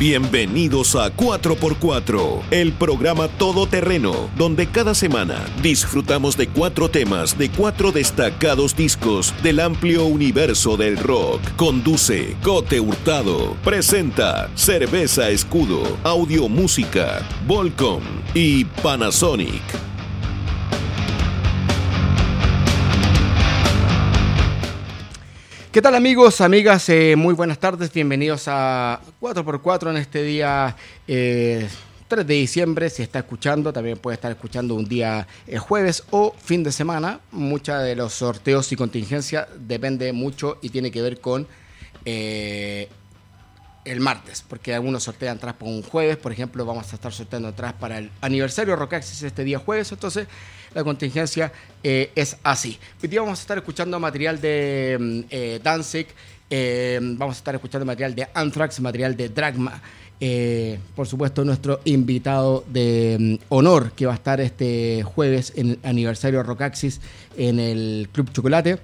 [0.00, 7.92] Bienvenidos a 4x4, el programa todoterreno, donde cada semana disfrutamos de cuatro temas de cuatro
[7.92, 11.42] destacados discos del amplio universo del rock.
[11.56, 13.58] Conduce Cote Hurtado.
[13.62, 19.89] Presenta Cerveza Escudo, Audio Música, Volcom y Panasonic.
[25.72, 26.88] ¿Qué tal amigos, amigas?
[26.88, 31.68] Eh, muy buenas tardes, bienvenidos a 4x4 en este día eh,
[32.08, 32.90] 3 de diciembre.
[32.90, 37.20] Si está escuchando, también puede estar escuchando un día eh, jueves o fin de semana.
[37.30, 41.46] Muchos de los sorteos y contingencia depende mucho y tiene que ver con
[42.04, 42.88] eh,
[43.84, 47.46] el martes, porque algunos sortean atrás por un jueves, por ejemplo, vamos a estar sorteando
[47.46, 50.26] atrás para el aniversario Rockaxis este día jueves, entonces
[50.74, 51.52] la contingencia
[51.82, 52.78] eh, es así.
[53.02, 56.06] Hoy día vamos a estar escuchando material de mm, eh, Danzig,
[56.48, 59.80] eh, vamos a estar escuchando material de Anthrax, material de Dragma.
[60.22, 65.70] eh, por supuesto, nuestro invitado de mm, honor que va a estar este jueves en
[65.70, 67.00] el aniversario Rockaxis
[67.36, 68.78] en el Club Chocolate.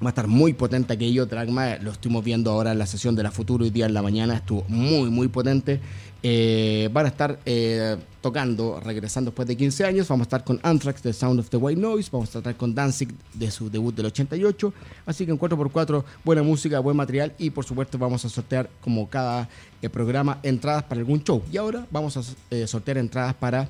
[0.00, 3.24] Va a estar muy potente aquello, Dragma, lo estuvimos viendo ahora en la sesión de
[3.24, 5.80] la Futuro hoy día en la mañana, estuvo muy, muy potente.
[6.22, 10.58] Eh, van a estar eh, tocando, regresando después de 15 años, vamos a estar con
[10.64, 13.94] Anthrax, The Sound of the White Noise, vamos a estar con Danzig de su debut
[13.94, 14.72] del 88,
[15.06, 17.34] así que en 4x4, buena música, buen material.
[17.38, 19.48] Y por supuesto vamos a sortear como cada
[19.80, 21.42] eh, programa entradas para algún show.
[21.52, 23.68] Y ahora vamos a eh, sortear entradas para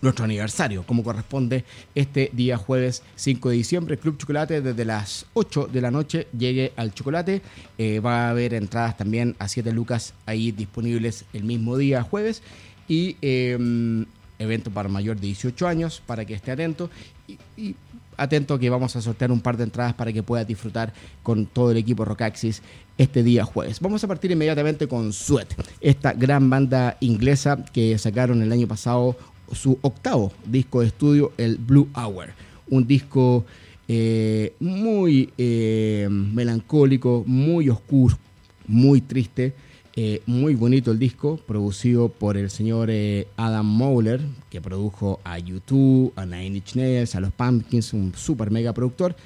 [0.00, 3.98] nuestro aniversario, como corresponde este día jueves 5 de diciembre.
[3.98, 7.42] Club Chocolate desde las 8 de la noche llegue al chocolate.
[7.78, 12.42] Eh, va a haber entradas también a 7 lucas ahí disponibles el mismo día jueves.
[12.88, 14.06] Y eh,
[14.38, 16.90] evento para mayor de 18 años, para que esté atento.
[17.26, 17.76] Y, y
[18.18, 21.70] atento que vamos a sortear un par de entradas para que puedas disfrutar con todo
[21.70, 22.62] el equipo Rockaxis
[22.98, 23.80] este día jueves.
[23.80, 29.16] Vamos a partir inmediatamente con Sweat, esta gran banda inglesa que sacaron el año pasado
[29.52, 32.28] su octavo disco de estudio, el Blue Hour.
[32.70, 33.44] Un disco
[33.88, 38.18] eh, muy eh, melancólico, muy oscuro,
[38.66, 39.54] muy triste.
[40.00, 42.88] eh, muy bonito el disco, producido por el señor
[43.36, 48.52] Adam Mowler, que produjo a YouTube, a Nine Inch Nails, a los Pumpkins, un super
[48.52, 49.16] mega productor.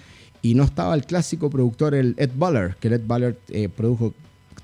[0.40, 4.14] Y no estaba el clásico productor, el Ed Ballard, que Ed Ballard eh, produjo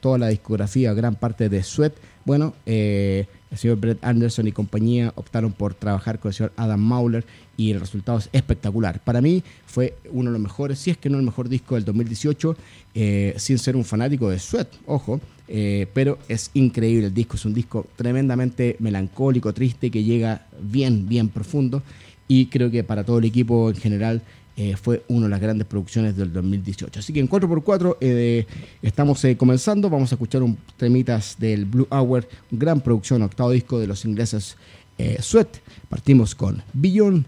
[0.01, 1.93] toda la discografía, gran parte de Sweat.
[2.25, 6.81] Bueno, eh, el señor Brett Anderson y compañía optaron por trabajar con el señor Adam
[6.81, 7.25] Mauler
[7.57, 9.01] y el resultado es espectacular.
[9.01, 11.85] Para mí fue uno de los mejores, si es que no el mejor disco del
[11.85, 12.57] 2018,
[12.95, 17.45] eh, sin ser un fanático de Sweat, ojo, eh, pero es increíble el disco, es
[17.45, 21.83] un disco tremendamente melancólico, triste, que llega bien, bien profundo
[22.29, 24.23] y creo que para todo el equipo en general
[24.59, 26.99] eh, fue una de las grandes producciones del 2018.
[26.99, 28.45] Así que en 4x4 eh,
[28.83, 29.89] estamos eh, comenzando.
[29.89, 34.57] Vamos a escuchar un temitas del Blue Hour, gran producción, octavo disco de los ingleses
[34.99, 35.59] eh, Sweat.
[35.89, 37.25] Partimos con Beyond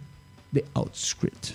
[0.53, 1.53] the Outscript.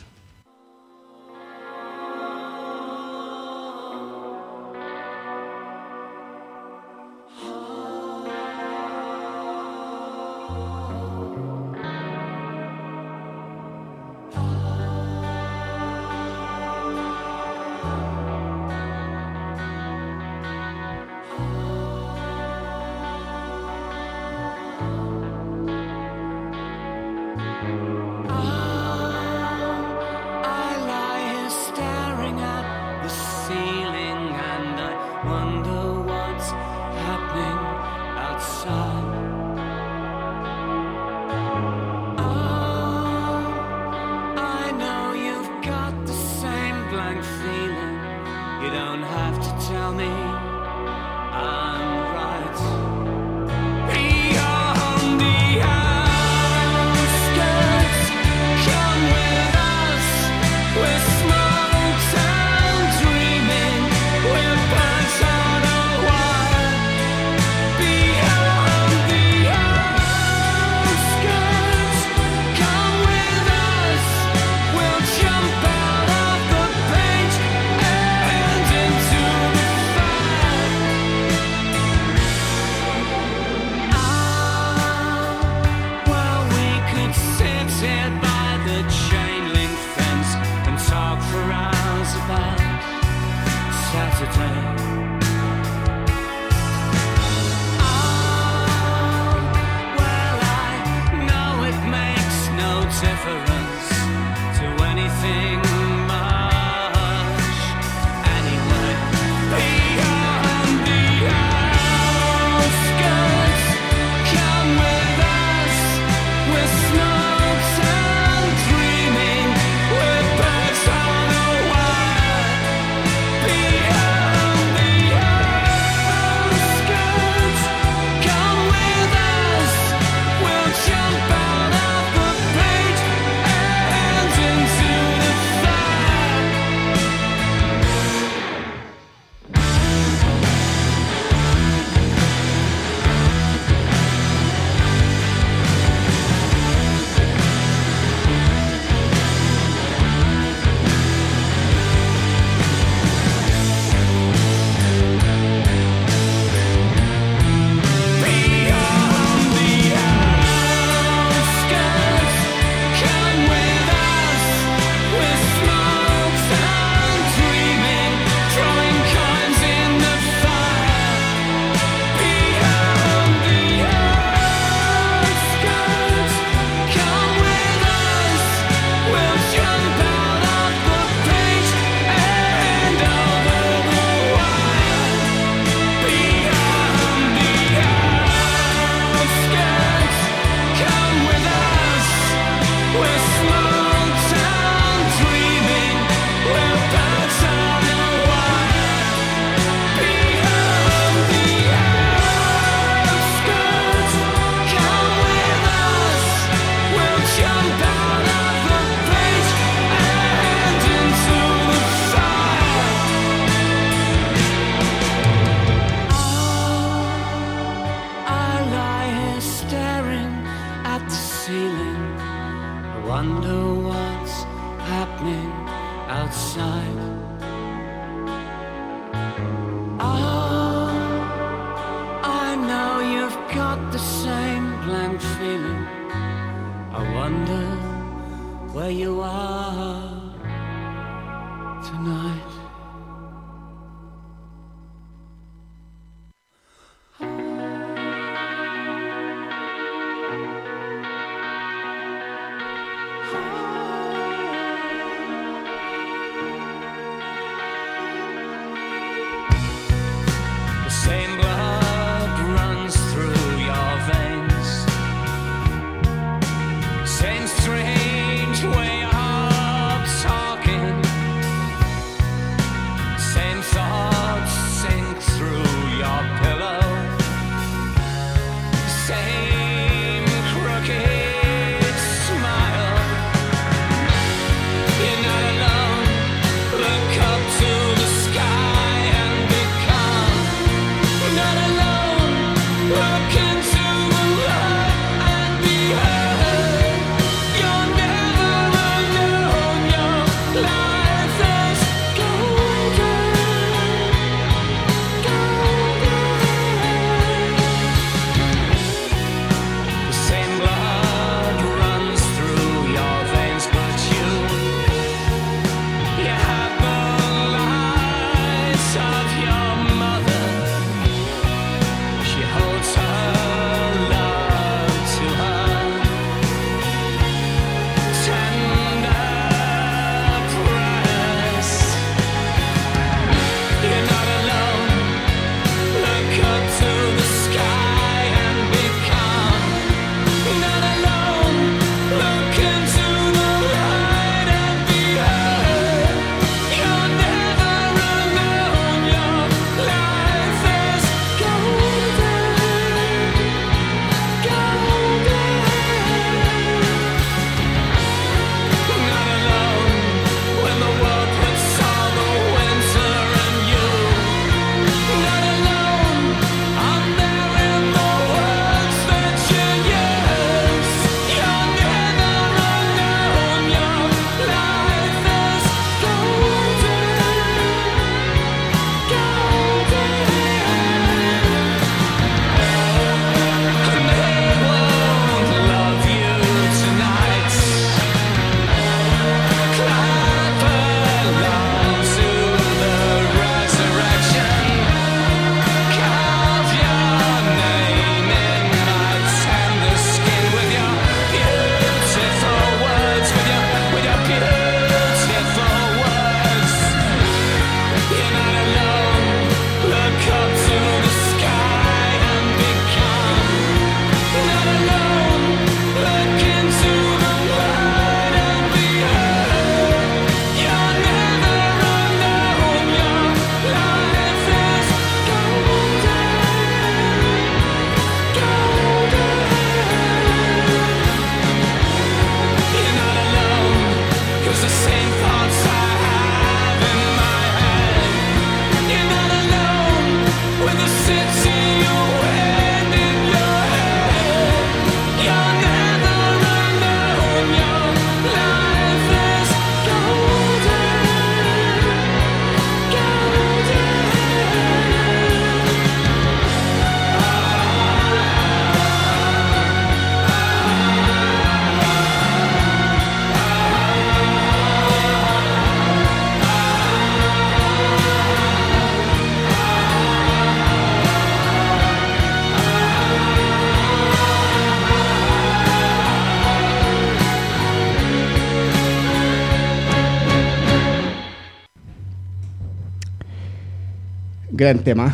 [484.55, 485.13] Gran tema.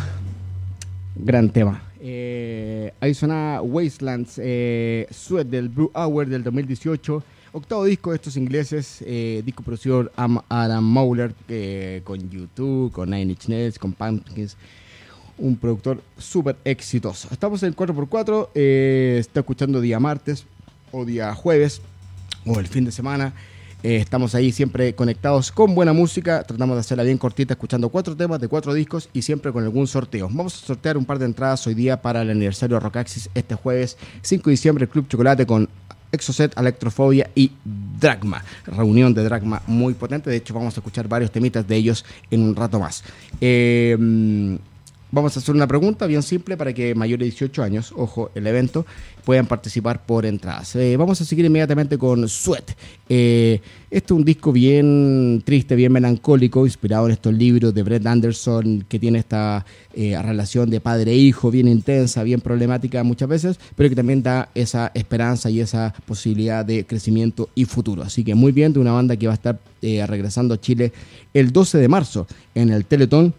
[1.16, 1.82] Gran tema.
[2.00, 3.12] Eh, ahí
[3.60, 5.06] Wastelands, eh,
[5.50, 7.22] del Blue Hour del 2018.
[7.52, 13.10] Octavo disco de estos ingleses, eh, disco producido Am- Adam Mauler eh, con YouTube, con
[13.10, 14.56] Nine Inch con Pumpkins.
[15.38, 17.28] Un productor súper exitoso.
[17.32, 20.46] Estamos en el 4x4, eh, está escuchando día martes
[20.92, 21.82] o día jueves
[22.46, 23.34] o el fin de semana.
[23.82, 26.44] Eh, estamos ahí siempre conectados con buena música.
[26.44, 29.88] Tratamos de hacerla bien cortita, escuchando cuatro temas de cuatro discos y siempre con algún
[29.88, 30.28] sorteo.
[30.28, 33.56] Vamos a sortear un par de entradas hoy día para el aniversario de Rockaxis este
[33.56, 35.68] jueves 5 de diciembre, Club Chocolate con
[36.12, 38.44] Exocet, Electrofobia y Dragma.
[38.66, 40.30] Reunión de Dragma muy potente.
[40.30, 43.02] De hecho, vamos a escuchar varios temitas de ellos en un rato más.
[43.40, 43.96] Eh,
[45.14, 48.46] Vamos a hacer una pregunta bien simple para que mayores de 18 años, ojo, el
[48.46, 48.86] evento,
[49.26, 50.74] puedan participar por entradas.
[50.76, 52.70] Eh, vamos a seguir inmediatamente con Sweat.
[53.10, 58.06] Eh, este es un disco bien triste, bien melancólico, inspirado en estos libros de Brett
[58.06, 63.28] Anderson, que tiene esta eh, relación de padre e hijo bien intensa, bien problemática muchas
[63.28, 68.02] veces, pero que también da esa esperanza y esa posibilidad de crecimiento y futuro.
[68.02, 70.90] Así que muy bien de una banda que va a estar eh, regresando a Chile
[71.34, 73.34] el 12 de marzo en el Teletón.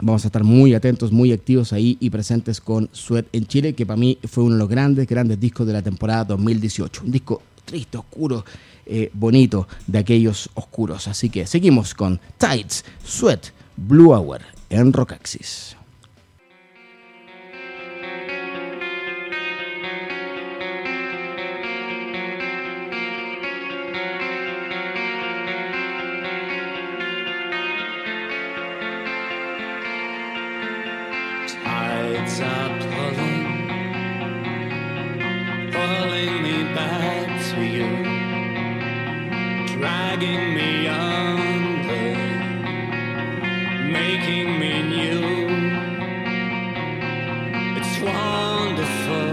[0.00, 3.86] Vamos a estar muy atentos, muy activos ahí y presentes con Sweat en Chile, que
[3.86, 7.02] para mí fue uno de los grandes, grandes discos de la temporada 2018.
[7.04, 8.44] Un disco triste, oscuro,
[8.86, 11.08] eh, bonito, de aquellos oscuros.
[11.08, 13.46] Así que seguimos con Tides, Sweat,
[13.76, 15.73] Blue Hour en Rockaxis.
[32.26, 33.44] Are pulling,
[35.70, 37.90] pulling me back to you,
[39.76, 42.16] dragging me under,
[43.92, 45.24] making me new.
[47.76, 49.32] It's wonderful,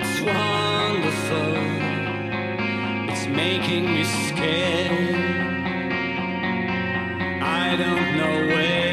[0.00, 1.56] it's wonderful,
[3.10, 5.16] it's making me scared.
[7.42, 8.85] I don't know where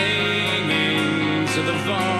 [0.00, 2.19] clinging to the void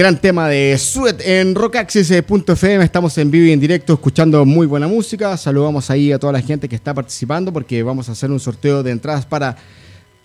[0.00, 2.82] Gran tema de Sweat en rockaxis.fm.
[2.82, 5.36] Estamos en vivo y en directo escuchando muy buena música.
[5.36, 8.82] Saludamos ahí a toda la gente que está participando porque vamos a hacer un sorteo
[8.82, 9.58] de entradas para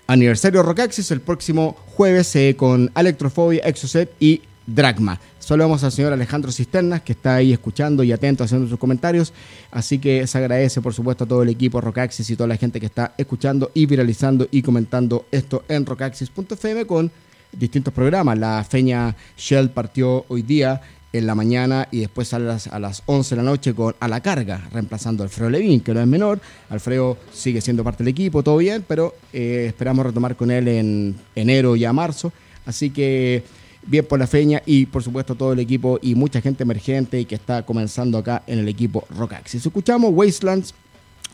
[0.08, 5.20] aniversario Rockaxis el próximo jueves eh, con Electrofobia, Exocet y Dragma.
[5.40, 9.34] Saludamos al señor Alejandro Cisternas que está ahí escuchando y atento haciendo sus comentarios.
[9.72, 12.80] Así que se agradece por supuesto a todo el equipo Rockaxis y toda la gente
[12.80, 17.12] que está escuchando y viralizando y comentando esto en rockaxis.fm con
[17.58, 18.38] distintos programas.
[18.38, 20.82] La Feña Shell partió hoy día
[21.14, 24.08] en la mañana y después a las, a las 11 de la noche con A
[24.08, 26.40] la Carga, reemplazando a Alfredo Levín, que no es menor.
[26.70, 31.16] Alfredo sigue siendo parte del equipo, todo bien, pero eh, esperamos retomar con él en
[31.36, 32.34] enero y a marzo.
[32.66, 33.44] Así que
[33.88, 37.26] bien por la Feña y por supuesto todo el equipo y mucha gente emergente y
[37.26, 39.66] que está comenzando acá en el equipo Rockaxis.
[39.66, 40.74] Escuchamos Wastelands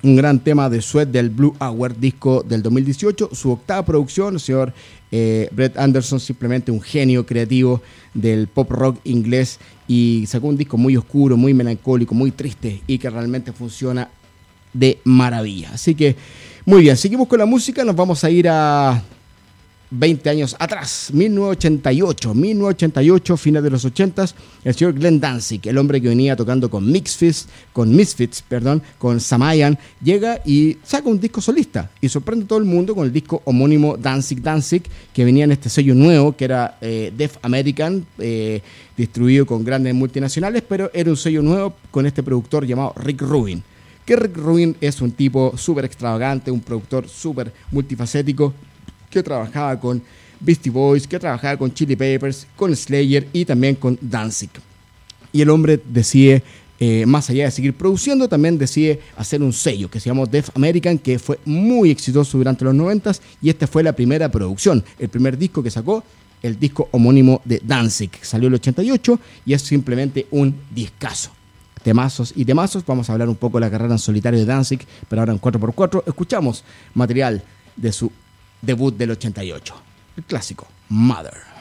[0.04, 4.40] un gran tema de Sweat del Blue Hour, disco del 2018, su octava producción, el
[4.40, 4.74] señor
[5.12, 7.82] eh, Brett Anderson, simplemente un genio creativo
[8.14, 12.98] del pop rock inglés y sacó un disco muy oscuro, muy melancólico, muy triste y
[12.98, 14.10] que realmente funciona
[14.74, 15.72] de maravilla.
[15.74, 16.16] Así que,
[16.66, 19.04] muy bien, seguimos con la música, nos vamos a ir a
[19.92, 24.26] 20 años atrás, 1988, 1988, fines de los 80,
[24.64, 29.20] el señor Glenn Danzig, el hombre que venía tocando con Misfits, con Misfits, perdón, con
[29.20, 33.12] Samayan, llega y saca un disco solista y sorprende a todo el mundo con el
[33.12, 38.06] disco homónimo Danzig Danzig, que venía en este sello nuevo, que era eh, Def American,
[38.18, 38.62] eh,
[38.96, 43.62] distribuido con grandes multinacionales, pero era un sello nuevo con este productor llamado Rick Rubin.
[44.06, 48.54] Que Rick Rubin es un tipo súper extravagante, un productor súper multifacético,
[49.12, 50.02] que trabajaba con
[50.40, 54.50] Beastie Boys, que trabajaba con Chili Peppers, con Slayer y también con Danzig.
[55.32, 56.44] Y el hombre decide,
[56.80, 60.50] eh, más allá de seguir produciendo, también decide hacer un sello que se llamó Def
[60.56, 65.10] American, que fue muy exitoso durante los 90 y esta fue la primera producción, el
[65.10, 66.04] primer disco que sacó,
[66.42, 68.10] el disco homónimo de Danzig.
[68.22, 71.32] Salió el 88 y es simplemente un discazo.
[71.84, 74.86] Temazos y temazos, vamos a hablar un poco de la carrera en solitario de Danzig,
[75.08, 77.44] pero ahora en 4x4 escuchamos material
[77.76, 78.12] de su
[78.62, 79.74] debut del 88,
[80.18, 81.52] el clásico Mother.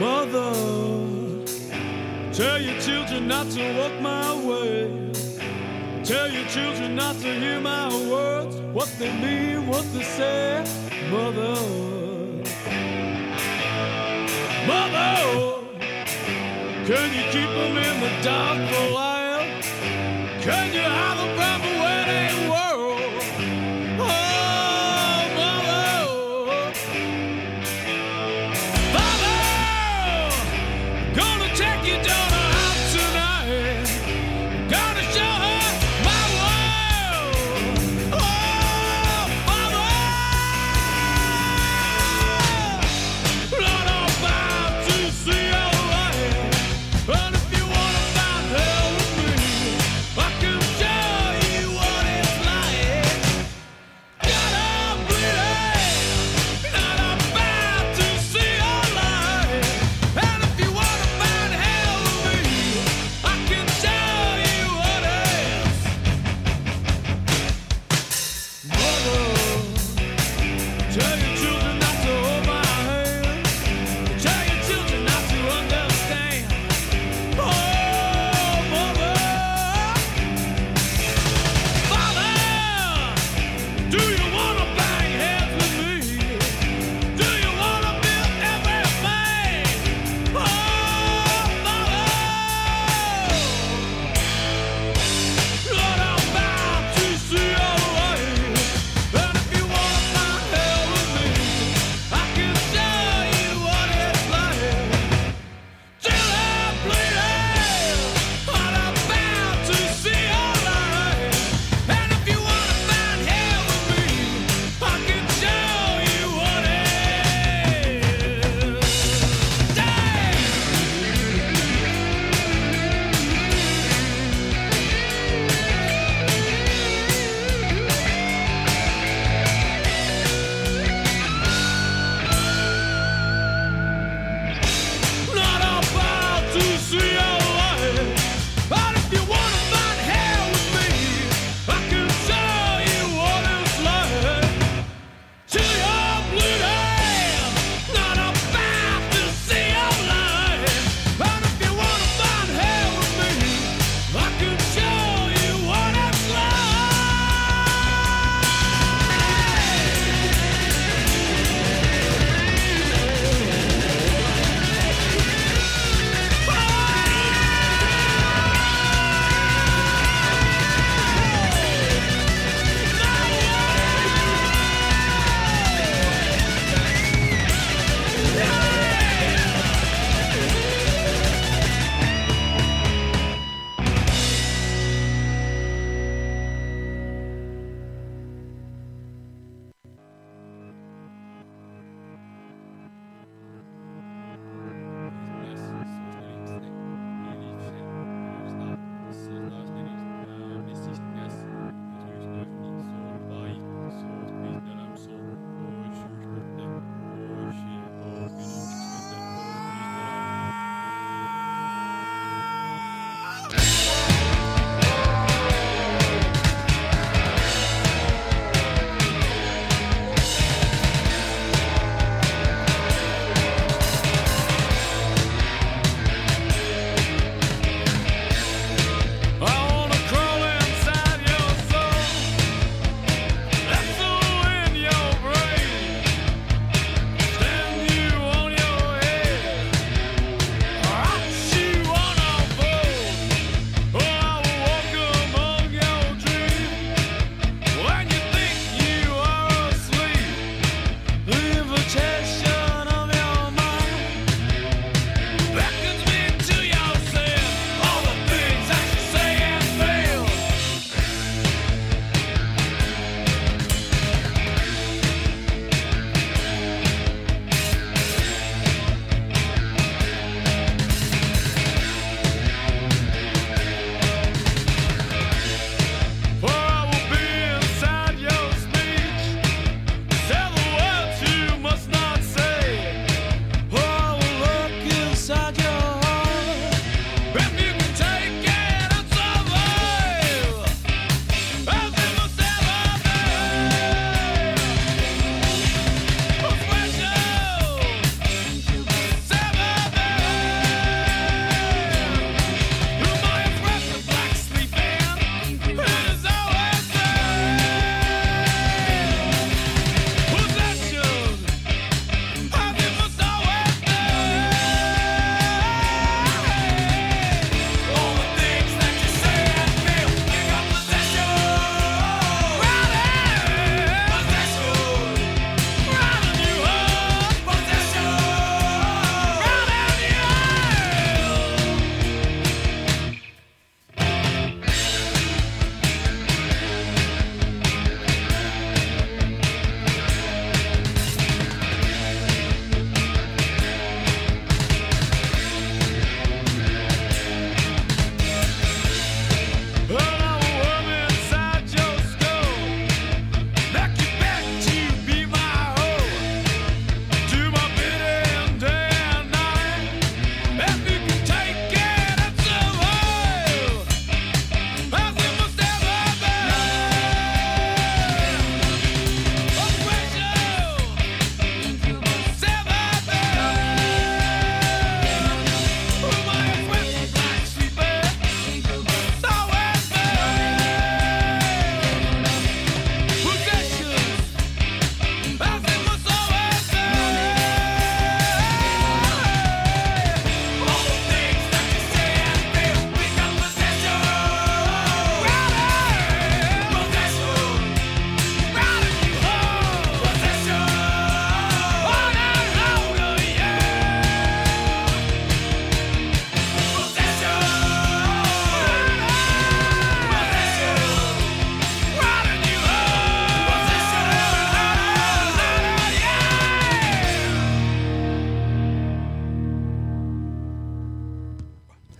[0.00, 0.52] Mother,
[2.32, 5.10] tell your children not to walk my way.
[6.04, 10.64] Tell your children not to hear my words, what they mean, what they say.
[11.10, 12.07] Mother,
[14.68, 15.64] Mother,
[16.84, 19.46] can you keep them in the dark for a while?
[20.42, 21.77] Can you hide them from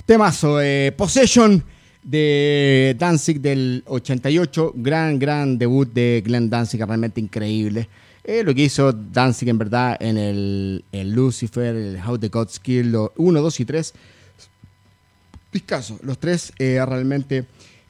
[0.09, 1.63] Temazo, eh, Possession
[2.03, 7.87] de Danzig del 88, gran, gran debut de Glenn Danzig, realmente increíble.
[8.25, 12.97] Eh, lo que hizo Danzig en verdad en el, Lucifer, el How the Gods Kill,
[13.17, 13.95] 1, 2 y 3.
[15.53, 17.45] Discaso, los tres eh, realmente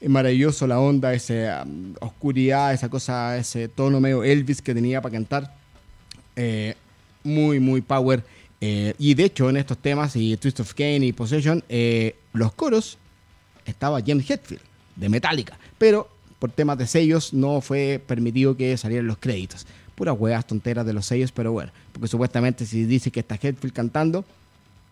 [0.05, 5.13] maravilloso la onda, esa um, oscuridad, esa cosa, ese tono medio Elvis que tenía para
[5.13, 5.55] cantar.
[6.35, 6.75] Eh,
[7.23, 8.21] muy, muy power.
[8.61, 12.53] Eh, y de hecho, en estos temas, y Twist of Kane y Possession, eh, los
[12.53, 12.97] coros
[13.65, 14.61] estaba James Hetfield
[14.95, 19.65] de Metallica, pero por temas de sellos no fue permitido que salieran los créditos.
[19.95, 23.73] Puras huevas tonteras de los sellos, pero bueno, porque supuestamente si dice que está Hetfield
[23.73, 24.25] cantando,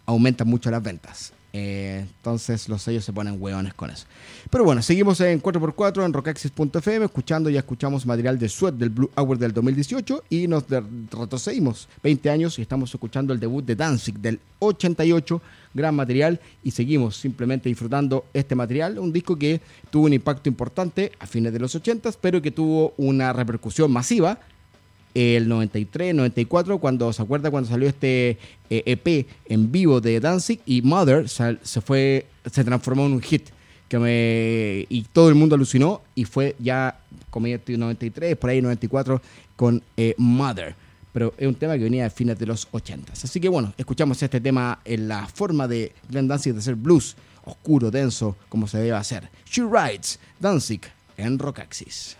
[0.06, 1.34] aumentan mucho las ventas.
[1.54, 4.06] Eh, entonces los sellos se ponen hueones con eso.
[4.50, 9.10] Pero bueno, seguimos en 4x4 en rockaxis.fm, escuchando, ya escuchamos material de Sweat del Blue
[9.16, 14.20] Hour del 2018 y nos retrocedimos 20 años y estamos escuchando el debut de Danzig
[14.20, 15.42] del 88,
[15.74, 21.12] gran material y seguimos simplemente disfrutando este material, un disco que tuvo un impacto importante
[21.20, 24.40] a fines de los 80, pero que tuvo una repercusión masiva
[25.18, 28.38] el 93, 94, cuando se acuerda cuando salió este
[28.70, 33.22] eh, EP en vivo de Danzig y Mother sal- se fue, se transformó en un
[33.22, 33.50] hit
[33.90, 37.00] que me y todo el mundo alucinó y fue ya
[37.30, 39.22] como ya estoy 93, por ahí 94
[39.56, 40.76] con eh, Mother.
[41.14, 43.14] Pero es un tema que venía de fines de los 80.
[43.14, 47.16] Así que bueno, escuchamos este tema en la forma de Glenn Danzig de ser blues,
[47.44, 49.30] oscuro, denso, como se debe hacer.
[49.50, 50.82] She Rides, Danzig
[51.16, 52.18] en Rockaxis.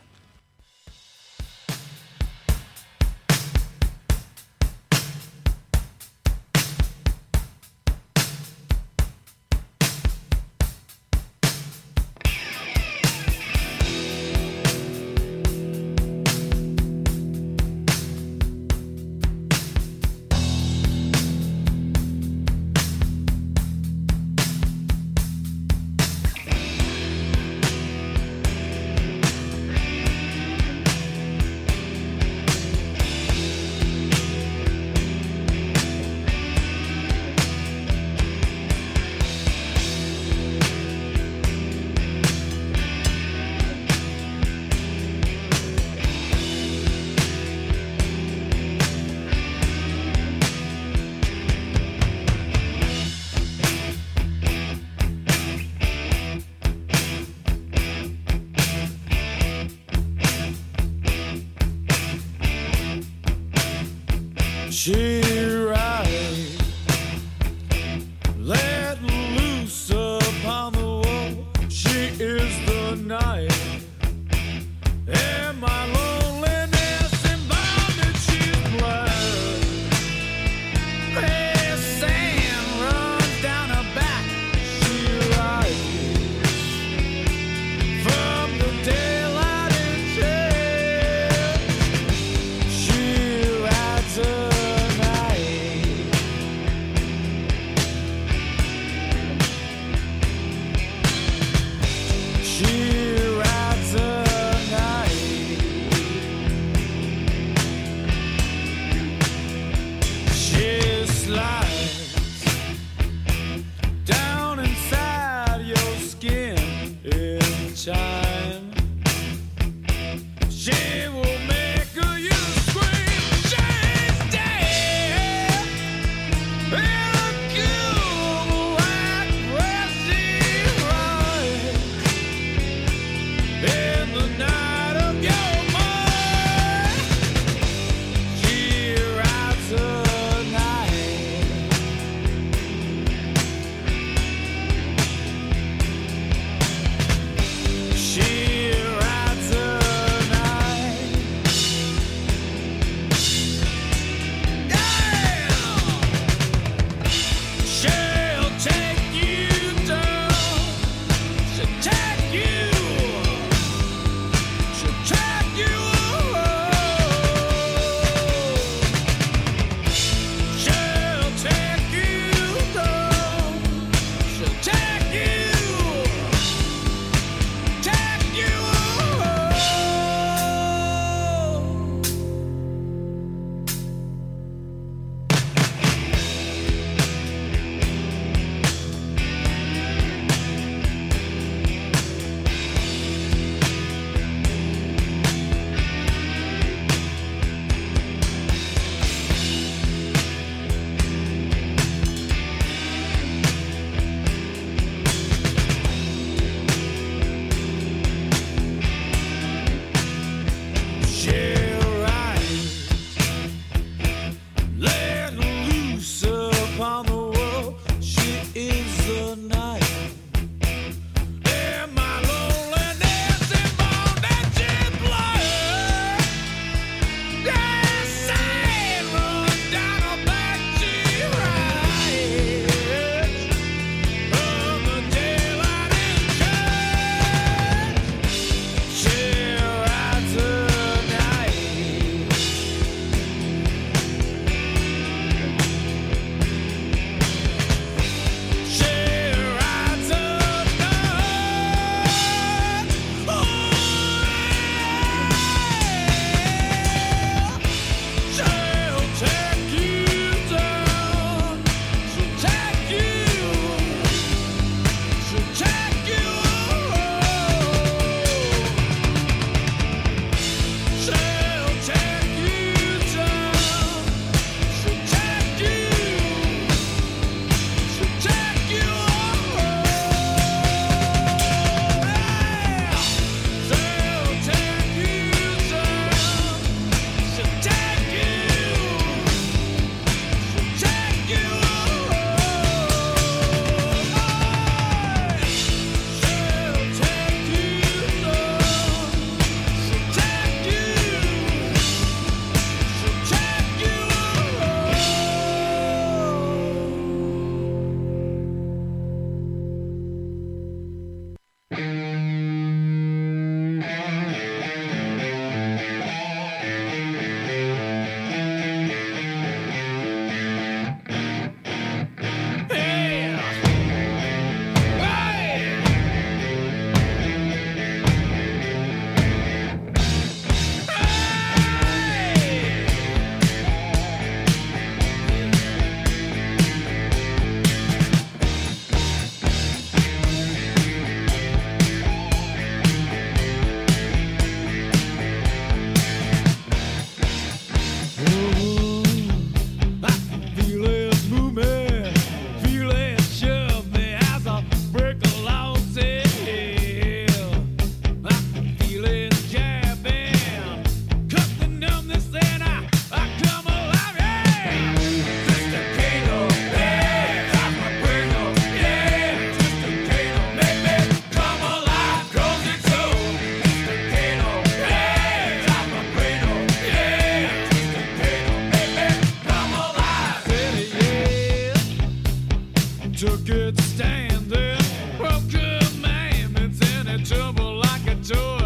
[383.48, 386.52] could stand this broken man.
[386.58, 388.57] It's in a tumbled like a door.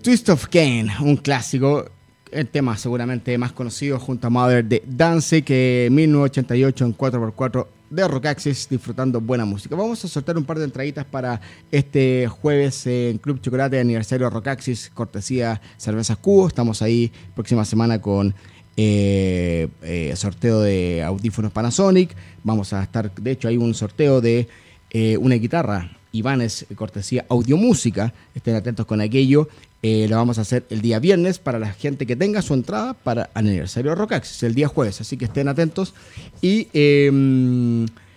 [0.00, 1.84] Twist of Cain, un clásico,
[2.30, 8.06] el tema seguramente más conocido junto a Mother de Dance, que 1988 en 4x4 de
[8.06, 9.74] Rock Access, disfrutando buena música.
[9.74, 11.40] Vamos a soltar un par de entraditas para
[11.72, 16.46] este jueves en Club Chocolate, aniversario de Rock Access, cortesía Cervezas Cubo.
[16.46, 18.36] Estamos ahí próxima semana con
[18.76, 22.14] eh, eh, sorteo de audífonos Panasonic.
[22.44, 24.46] Vamos a estar, de hecho, hay un sorteo de
[24.90, 28.12] eh, una guitarra Ivanes, cortesía Audiomúsica.
[28.34, 29.48] Estén atentos con aquello.
[29.82, 32.94] Eh, lo vamos a hacer el día viernes para la gente que tenga su entrada
[32.94, 35.00] para aniversario Rock Access, el día jueves.
[35.00, 35.94] Así que estén atentos.
[36.40, 37.10] Y eh,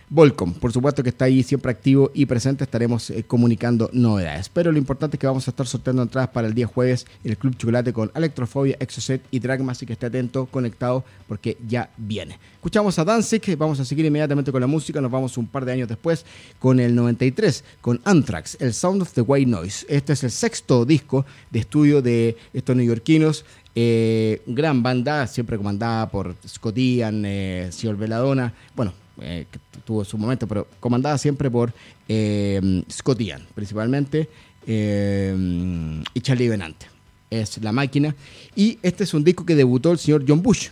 [0.07, 2.63] Volcom, por supuesto que está ahí siempre activo y presente.
[2.63, 4.49] Estaremos eh, comunicando novedades.
[4.49, 7.31] Pero lo importante es que vamos a estar sorteando entradas para el día jueves en
[7.31, 9.71] el Club Chocolate con Electrofobia, Exocet y Dragma.
[9.71, 12.37] Así que esté atento, conectado, porque ya viene.
[12.53, 15.01] Escuchamos a Danzig, vamos a seguir inmediatamente con la música.
[15.01, 16.23] Nos vamos un par de años después
[16.59, 19.87] con el 93, con Anthrax, el Sound of the White Noise.
[19.89, 23.43] Este es el sexto disco de estudio de estos neoyorquinos.
[23.73, 28.53] Eh, gran banda, siempre comandada por Scott Ian, eh, Veladona.
[28.75, 31.73] Bueno, eh, que tuvo su momento, pero comandada siempre por
[32.07, 34.29] eh, Scott Ian, principalmente,
[34.67, 36.87] eh, y Charlie Benante.
[37.29, 38.15] Es la máquina.
[38.55, 40.69] Y este es un disco que debutó el señor John Bush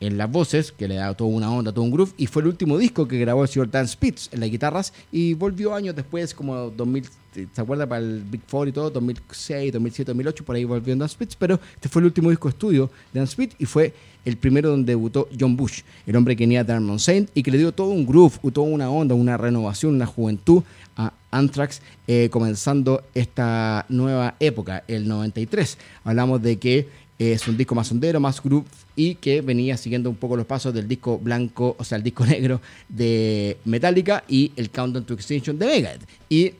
[0.00, 2.48] en las voces, que le da toda una onda, todo un groove, y fue el
[2.48, 6.34] último disco que grabó el señor Dan Spitz en las guitarras, y volvió años después,
[6.34, 7.04] como 2000,
[7.52, 7.86] ¿se acuerda?
[7.86, 11.60] Para el Big Four y todo, 2006, 2007, 2008, por ahí volvió Dan Spitz, pero
[11.74, 13.92] este fue el último disco estudio de Dan Spitz, y fue
[14.24, 17.50] el primero donde debutó John Bush, el hombre que venía de Darmon Saint, y que
[17.50, 20.62] le dio todo un groove, toda una onda, una renovación, una juventud
[20.96, 25.78] a Anthrax, eh, comenzando esta nueva época, el 93.
[26.04, 28.64] Hablamos de que es un disco más hondero, más groove
[28.96, 32.24] y que venía siguiendo un poco los pasos del disco blanco, o sea, el disco
[32.26, 36.08] negro de Metallica y el Countdown to Extinction de Megadeth.
[36.28, 36.52] Y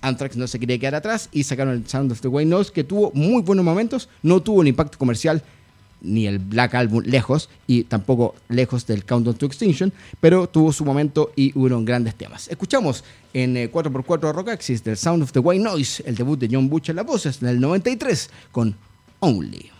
[0.00, 2.84] Anthrax no se quería quedar atrás y sacaron el Sound of the White Noise que
[2.84, 5.42] tuvo muy buenos momentos, no tuvo un impacto comercial
[6.00, 10.84] ni el Black Album lejos y tampoco lejos del Countdown to Extinction, pero tuvo su
[10.84, 12.48] momento y hubo grandes temas.
[12.48, 16.48] Escuchamos en eh, 4x4 Rock Axis del Sound of the White Noise, el debut de
[16.50, 18.76] John Butch en las voces en el 93 con.
[19.20, 19.77] Only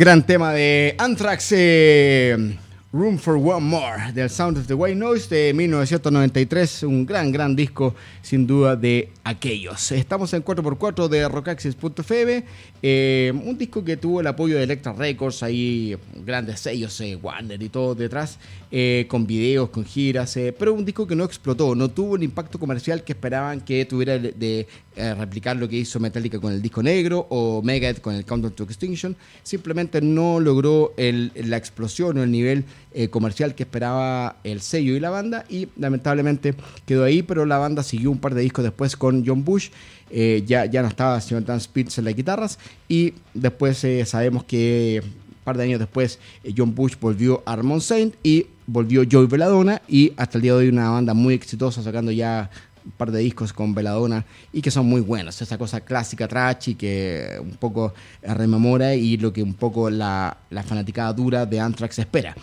[0.00, 2.56] Gran tema de Anthrax, eh,
[2.90, 7.54] Room for One More, del Sound of the White Noise de 1993, un gran, gran
[7.54, 9.92] disco sin duda de aquellos.
[9.92, 12.44] Estamos en 4x4 de rockaxis.fm,
[12.82, 17.62] eh, un disco que tuvo el apoyo de Electra Records, ahí grandes sellos, eh, Warner
[17.62, 18.38] y todo detrás,
[18.72, 22.58] eh, con videos, con giras, pero un disco que no explotó, no tuvo el impacto
[22.58, 24.66] comercial que esperaban que tuviera de,
[25.00, 28.52] eh, replicar lo que hizo Metallica con el disco negro o Megadeth con el Countdown
[28.52, 34.60] to Extinction, simplemente no logró la explosión o el nivel eh, comercial que esperaba el
[34.60, 38.42] sello y la banda y lamentablemente quedó ahí, pero la banda siguió un par de
[38.42, 39.70] discos después con John Bush,
[40.10, 44.44] eh, ya, ya no estaba el señor Dan Spitz en las guitarras y después sabemos
[44.44, 46.18] que un par de años después
[46.54, 50.58] John Bush volvió a Armond Saint y volvió Joey Belladonna y hasta el día de
[50.58, 52.50] hoy una banda muy exitosa sacando ya
[52.90, 56.74] un par de discos con Belladonna y que son muy buenos, esa cosa clásica trashy
[56.74, 62.00] que un poco rememora y lo que un poco la, la fanaticada dura de Anthrax
[62.00, 62.34] espera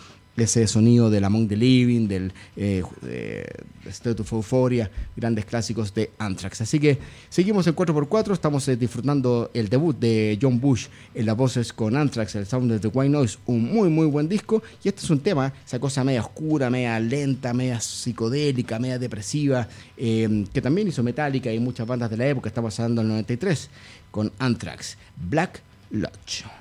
[0.42, 3.46] ese sonido del Among the Living, del eh, eh,
[3.86, 6.60] State of Euphoria, grandes clásicos de Anthrax.
[6.60, 11.36] Así que seguimos en 4x4, estamos eh, disfrutando el debut de John Bush en las
[11.36, 14.62] voces con Anthrax, el Sound of the White Noise, un muy muy buen disco.
[14.82, 19.68] Y este es un tema, esa cosa media oscura, media lenta, media psicodélica, media depresiva,
[19.96, 23.70] eh, que también hizo Metallica y muchas bandas de la época, estamos hablando del 93,
[24.10, 26.57] con Anthrax, Black Lodge.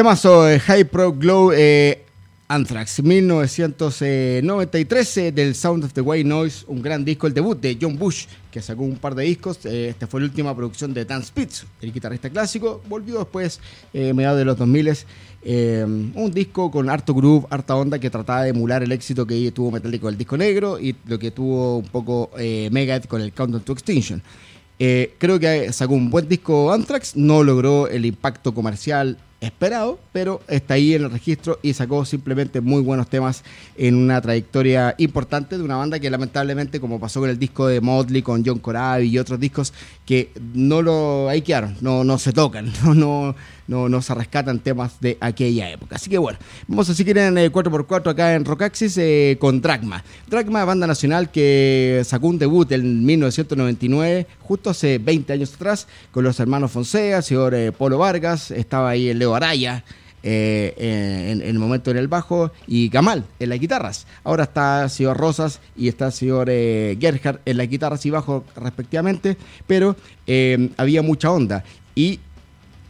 [0.00, 2.06] Temazo de High Pro Glow eh,
[2.48, 7.76] Anthrax 1993 eh, del Sound of the White Noise, un gran disco, el debut de
[7.78, 9.66] John Bush, que sacó un par de discos.
[9.66, 12.80] Eh, esta fue la última producción de Dan Spitz, el guitarrista clásico.
[12.88, 13.60] Volvió después,
[13.92, 14.90] eh, mediados de los 2000
[15.42, 19.52] eh, un disco con harto groove, harta onda que trataba de emular el éxito que
[19.52, 23.20] tuvo Metallica con el disco negro y lo que tuvo un poco eh, Megadeth con
[23.20, 24.22] el Countdown to Extinction.
[24.78, 30.40] Eh, creo que sacó un buen disco Anthrax, no logró el impacto comercial esperado, pero
[30.48, 33.42] está ahí en el registro y sacó simplemente muy buenos temas
[33.76, 37.80] en una trayectoria importante de una banda que lamentablemente, como pasó con el disco de
[37.80, 39.72] Motley, con John Corabi y otros discos,
[40.04, 43.34] que no lo ahí quedaron, no, no se tocan, no, no,
[43.70, 45.94] no, no se rescatan temas de aquella época.
[45.94, 50.02] Así que bueno, vamos a seguir en el 4x4 acá en Rockaxis eh, con Dragma.
[50.28, 56.24] Dragma, banda nacional que sacó un debut en 1999, justo hace 20 años atrás, con
[56.24, 59.84] los hermanos Fonseca, señor eh, Polo Vargas, estaba ahí el Leo Araya.
[60.22, 60.74] eh,
[61.32, 64.06] en, el momento en el bajo y Gamal en las guitarras.
[64.24, 68.44] Ahora está el señor Rosas y está el señor eh, en las guitarras y bajo
[68.56, 69.96] respectivamente, pero
[70.26, 71.64] eh, había mucha onda
[71.94, 72.20] y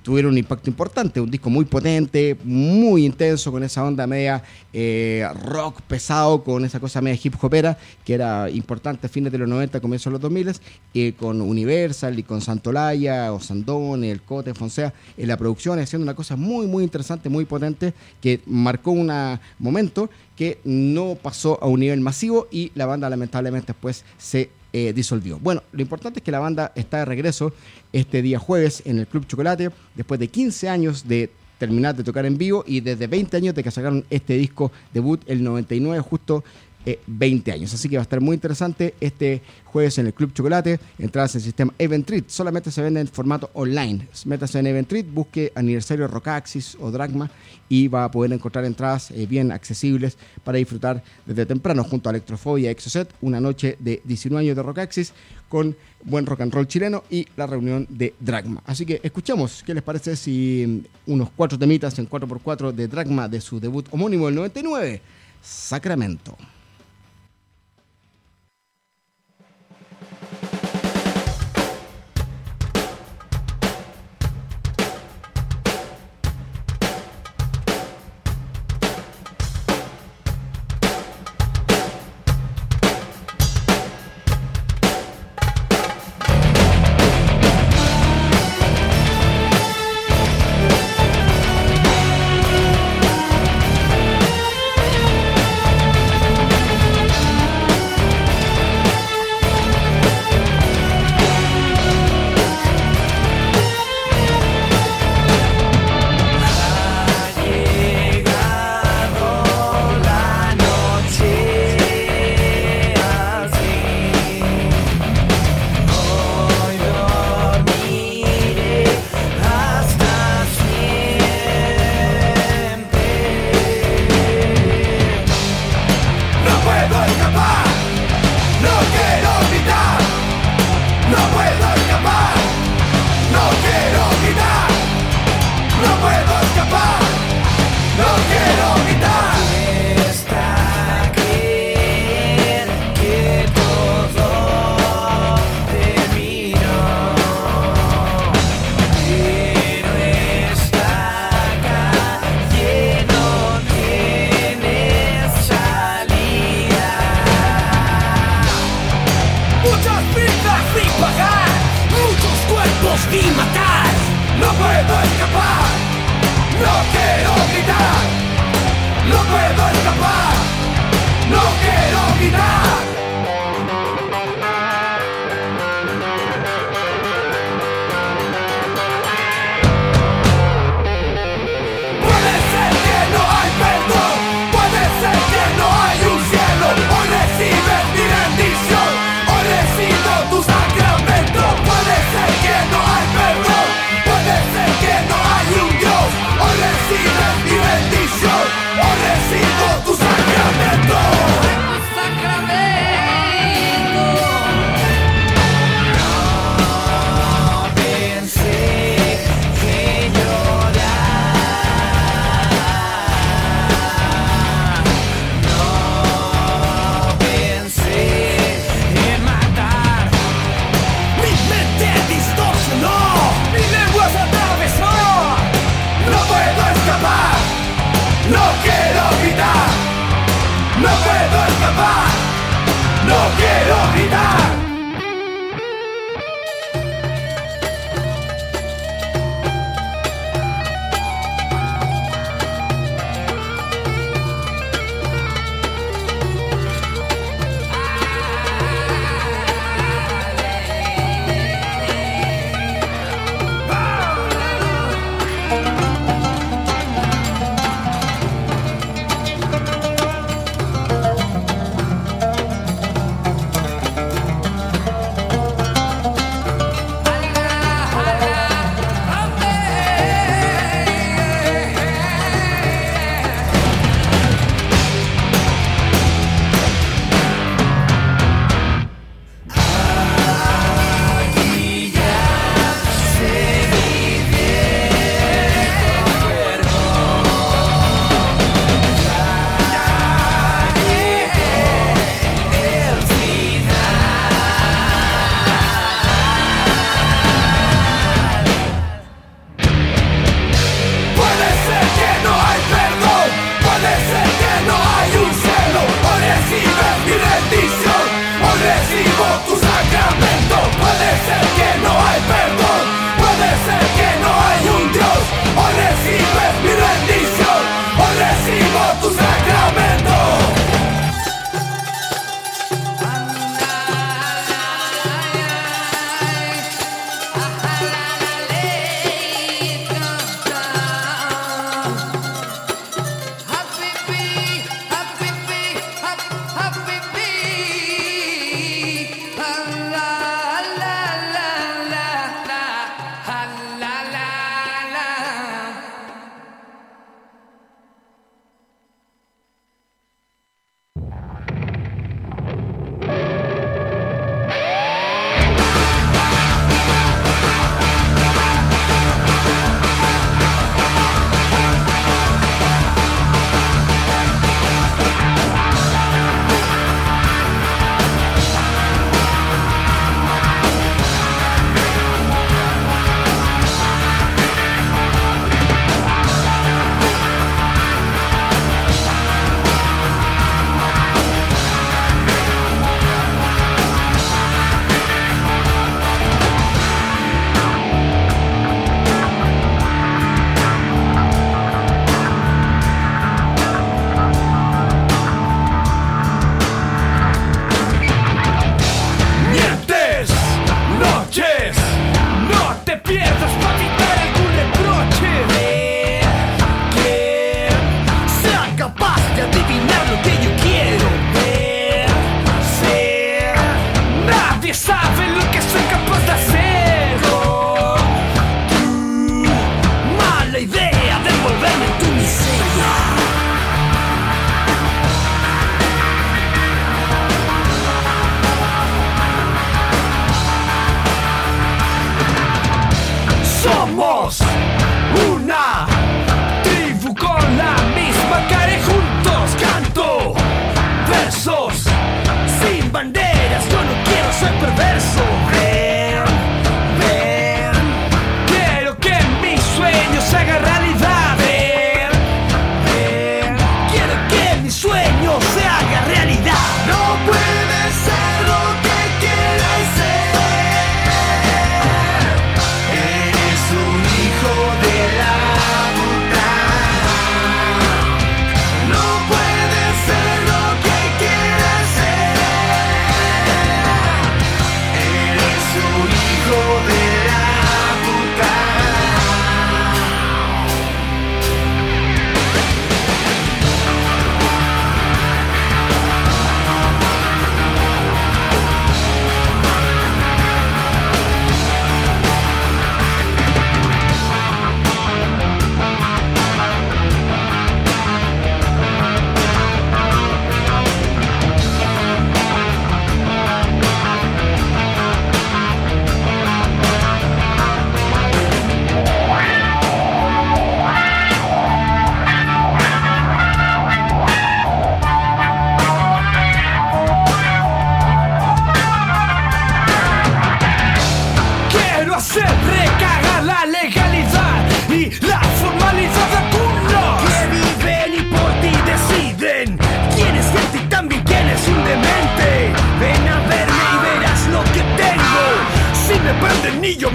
[0.03, 4.43] tuvieron un impacto importante, un disco muy potente, muy intenso, con esa onda media
[4.73, 9.39] eh, rock pesado, con esa cosa media hip hopera, que era importante a fines de
[9.39, 10.53] los 90, comienzos de los 2000,
[10.95, 16.05] eh, con Universal y con Santolaya, o Sandón, el Cote, Fonsea, en la producción, haciendo
[16.05, 19.11] una cosa muy, muy interesante, muy potente, que marcó un
[19.59, 20.11] momento
[20.41, 25.39] que no pasó a un nivel masivo y la banda lamentablemente después se eh, disolvió.
[25.39, 27.53] Bueno, lo importante es que la banda está de regreso
[27.93, 31.29] este día jueves en el Club Chocolate, después de 15 años de
[31.59, 35.21] terminar de tocar en vivo y desde 20 años de que sacaron este disco debut
[35.27, 36.43] el 99, justo
[36.87, 37.75] eh, 20 años.
[37.75, 40.81] Así que va a estar muy interesante este jueves en el Club Chocolate.
[40.99, 42.29] Entradas en el sistema Eventrit.
[42.29, 44.09] Solamente se vende en formato online.
[44.25, 47.31] Métase en Eventrit, busque aniversario Rockaxis o Dragma
[47.69, 52.13] y va a poder encontrar entradas eh, bien accesibles para disfrutar desde temprano junto a
[52.13, 53.13] Electrofobia Exocet.
[53.21, 55.13] Una noche de 19 años de Rockaxis
[55.49, 58.63] con buen rock and roll chileno y la reunión de Dragma.
[58.65, 60.65] Así que escuchamos, ¿qué les parece si
[61.07, 65.03] mm, unos cuatro temitas en 4x4 de Dragma de su debut homónimo del 99?
[65.43, 66.37] Sacramento.
[66.37, 66.60] Sacramento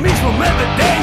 [0.06, 0.95] mismo me detengo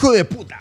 [0.00, 0.58] Hijo de puta.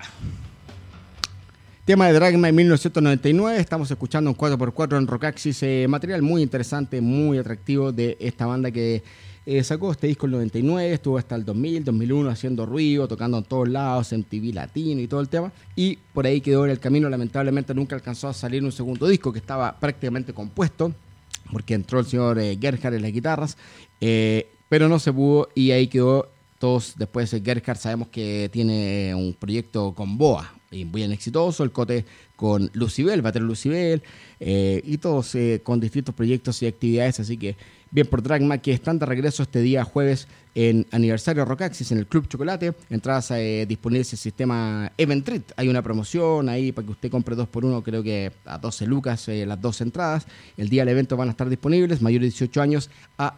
[1.85, 3.57] Tema de Dragma en 1999.
[3.57, 5.63] Estamos escuchando un 4x4 en Rockaxis.
[5.63, 9.01] eh, material muy interesante, muy atractivo de esta banda que
[9.45, 10.91] eh, sacó este disco en el 99.
[10.91, 15.07] Estuvo hasta el 2000, 2001 haciendo ruido, tocando en todos lados, en TV latino y
[15.07, 15.53] todo el tema.
[15.73, 17.07] Y por ahí quedó en el camino.
[17.07, 20.91] Lamentablemente nunca alcanzó a salir un segundo disco que estaba prácticamente compuesto.
[21.49, 23.57] Porque entró el señor eh, Gerhard en las guitarras.
[24.67, 26.27] pero no se pudo y ahí quedó
[26.59, 32.05] todos después Gerhard sabemos que tiene un proyecto con Boa, bien exitoso, el Cote
[32.35, 34.03] con Lucibel, va a tener Lucibel,
[34.39, 37.55] eh, y todos eh, con distintos proyectos y actividades, así que
[37.91, 42.07] bien por Dragma, que están de regreso este día jueves en aniversario Rockaxis en el
[42.07, 46.91] Club Chocolate, entradas eh, disponibles en el sistema Eventrit, hay una promoción ahí para que
[46.91, 50.27] usted compre dos por uno, creo que a 12 lucas eh, las dos entradas,
[50.57, 53.35] el día del evento van a estar disponibles, mayores de 18 años a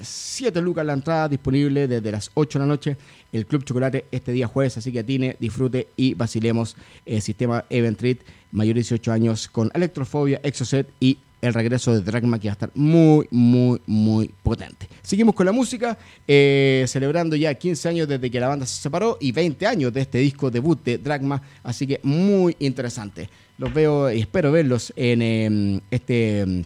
[0.00, 2.96] 7 lucas la entrada disponible desde las 8 de la noche.
[3.32, 7.98] El Club Chocolate este día jueves, así que atine, disfrute y vacilemos el sistema Event
[7.98, 8.18] Treat
[8.52, 12.54] mayor de 18 años con Electrofobia, Exocet y el regreso de Dragma que va a
[12.54, 14.88] estar muy, muy, muy potente.
[15.02, 19.18] Seguimos con la música, eh, celebrando ya 15 años desde que la banda se separó
[19.20, 23.28] y 20 años de este disco debut de Dragma, así que muy interesante.
[23.58, 26.64] Los veo y espero verlos en eh, este em,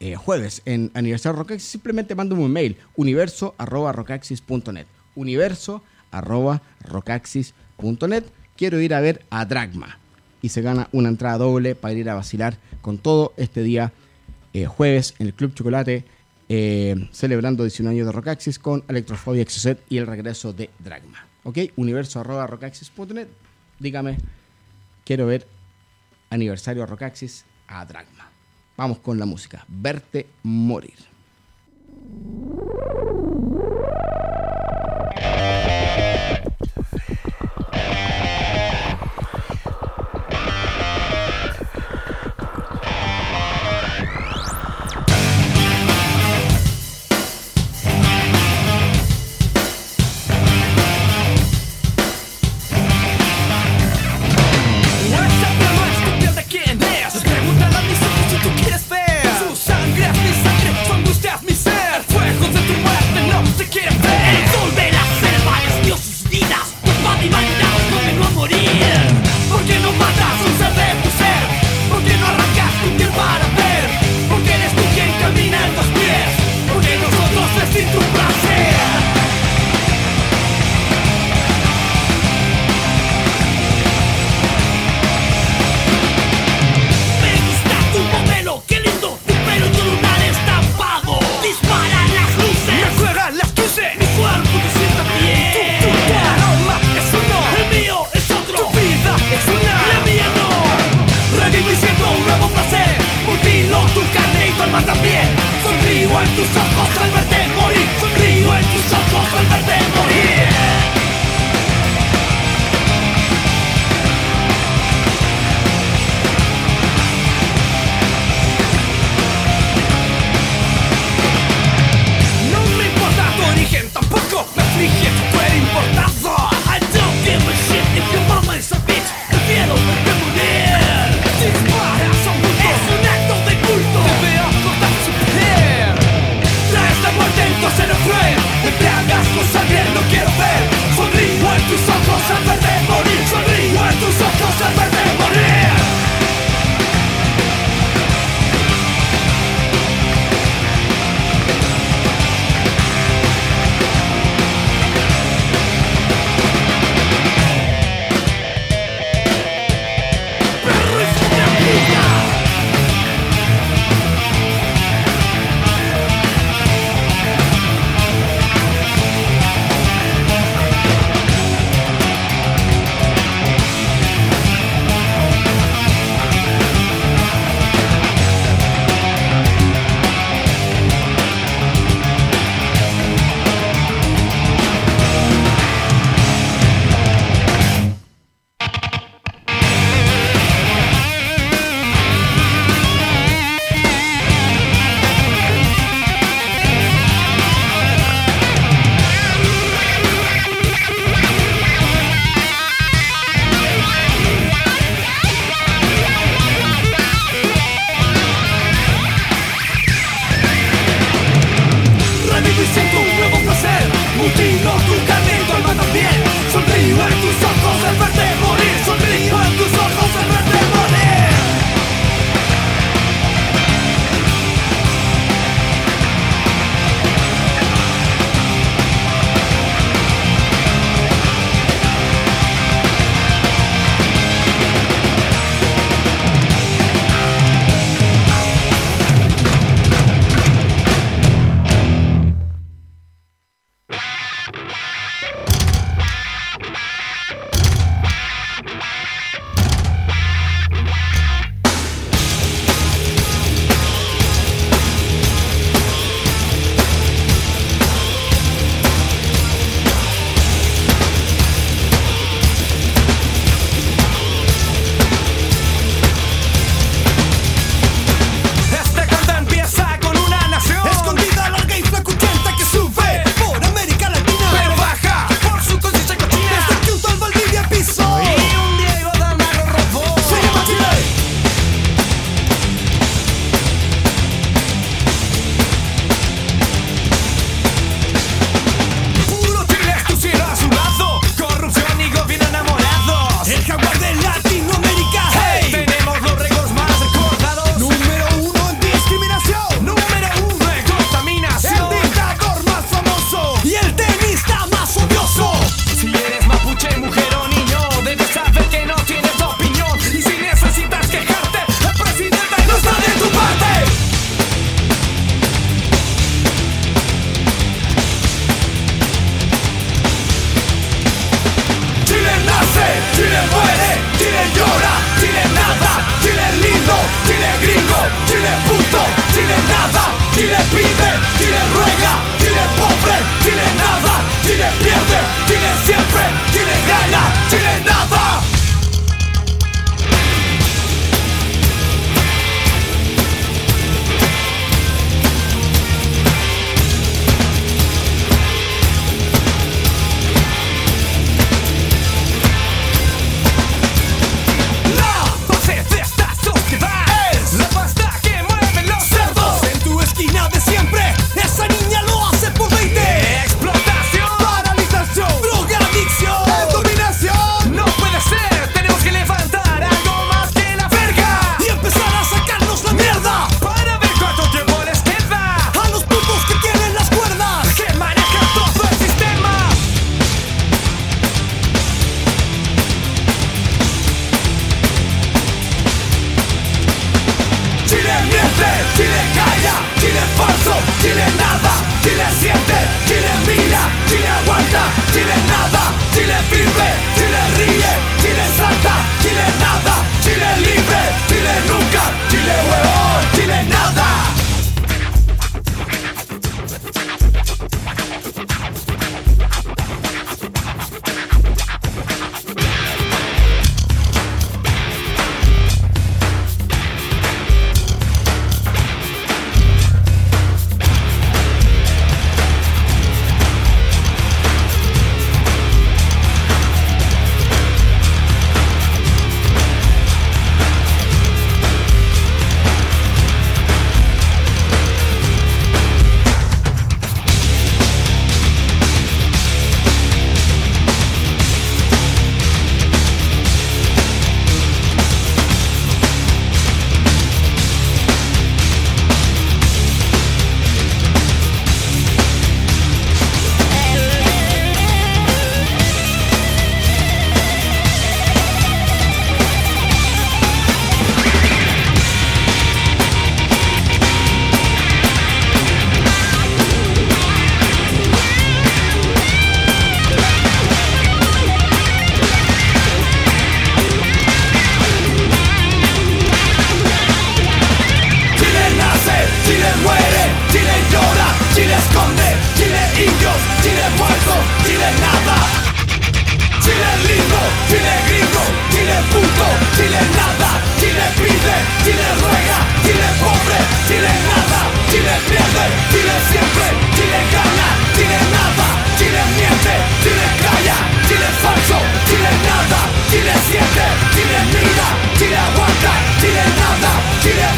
[0.00, 4.86] eh, jueves en Aniversario Rockaxis, simplemente mándame un mail, universo arroba rockaxis.net.
[5.16, 8.24] Universo arroba rockaxis.net.
[8.56, 9.98] Quiero ir a ver a Dragma.
[10.40, 13.92] Y se gana una entrada doble para ir a vacilar con todo este día
[14.52, 16.04] eh, jueves en el Club Chocolate,
[16.48, 21.26] eh, celebrando 19 años de Rockaxis con Electrofobia Exocet y el regreso de Dragma.
[21.42, 21.58] ¿Ok?
[21.76, 23.28] Universo arroba rockaxis.net.
[23.80, 24.18] Dígame,
[25.04, 25.46] quiero ver
[26.30, 28.27] aniversario Rockaxis a Dragma.
[28.78, 29.64] Vamos con la música.
[29.66, 30.94] Verte morir.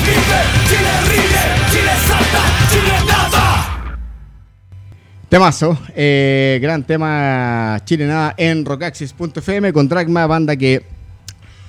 [0.04, 3.96] Chile ríe, Chile salta, Chile nada.
[5.28, 10.82] Temazo, eh, gran tema Chile nada en rockaxis.fm con Dragma, banda que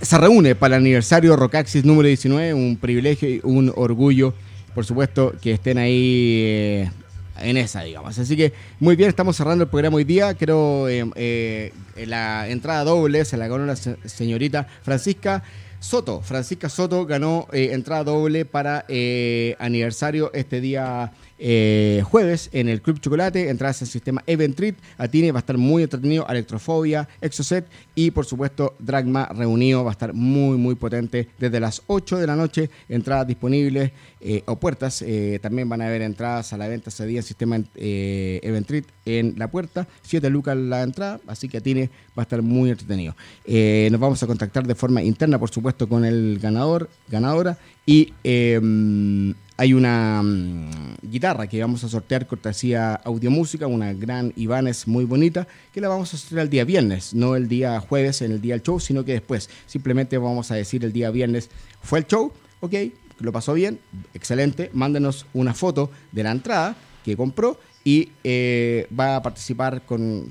[0.02, 4.34] se reúne para el aniversario Rockaxis número 19, un privilegio y un orgullo,
[4.74, 6.92] por supuesto, que estén ahí eh,
[7.40, 8.18] en esa, digamos.
[8.18, 10.34] Así que muy bien, estamos cerrando el programa hoy día.
[10.34, 15.44] Creo eh, la entrada doble se la ganó la señorita Francisca.
[15.82, 16.22] Soto.
[16.22, 21.12] Francisca Soto ganó eh, entrada doble para eh, aniversario este día
[21.44, 23.50] eh, jueves en el Club Chocolate.
[23.50, 24.78] Entradas al sistema Eventrit.
[24.98, 26.26] Atine va a estar muy entretenido.
[26.30, 27.66] Electrofobia, Exocet
[27.96, 29.84] y por supuesto Dragma reunido.
[29.84, 32.70] Va a estar muy, muy potente desde las 8 de la noche.
[32.88, 33.92] Entradas disponibles
[34.22, 35.02] eh, o puertas.
[35.02, 38.86] Eh, también van a haber entradas a la venta ese día en sistema eh, Eventrit
[39.06, 39.88] en la puerta.
[40.04, 41.20] 7 lucas la entrada.
[41.26, 43.16] Así que Atine va a estar muy entretenido.
[43.46, 47.58] Nos vamos a contactar de forma interna, por supuesto, con el ganador, ganadora.
[47.86, 54.88] Y eh, hay una mm, guitarra que vamos a sortear cortesía Audiomúsica, una gran Ibanez
[54.88, 58.32] muy bonita, que la vamos a sortear el día viernes, no el día jueves en
[58.32, 59.50] el día del show, sino que después.
[59.68, 61.50] Simplemente vamos a decir el día viernes,
[61.82, 62.74] fue el show, ok,
[63.20, 63.80] lo pasó bien,
[64.14, 69.82] excelente, mándenos una foto de la entrada que compró y eh, va a participar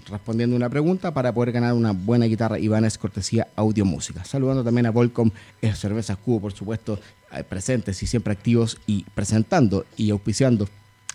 [0.08, 4.24] respondiendo una pregunta para poder ganar una buena guitarra Ibanez cortesía Audio Música.
[4.24, 5.30] Saludando también a Volcom
[5.74, 6.98] Cervezas Cubo, por supuesto,
[7.48, 10.68] presentes y siempre activos y presentando y auspiciando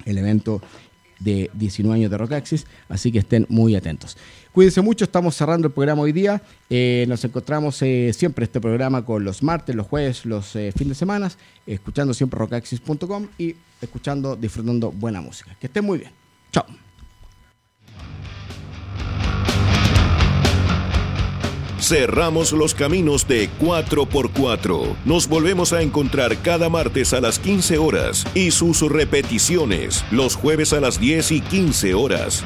[0.05, 0.61] el evento
[1.19, 4.17] de 19 años de Rockaxis, así que estén muy atentos.
[4.51, 6.41] Cuídense mucho, estamos cerrando el programa hoy día.
[6.69, 10.89] Eh, nos encontramos eh, siempre este programa con los martes, los jueves, los eh, fines
[10.89, 11.31] de semana,
[11.65, 15.55] escuchando siempre rockaxis.com y escuchando, disfrutando buena música.
[15.59, 16.11] Que estén muy bien.
[16.51, 16.65] Chao.
[21.79, 24.95] Cerramos los caminos de 4x4.
[25.03, 30.71] Nos volvemos a encontrar cada martes a las 15 horas y sus repeticiones los jueves
[30.73, 32.43] a las 10 y 15 horas.